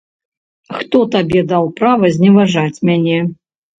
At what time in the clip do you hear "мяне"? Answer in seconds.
2.91-3.19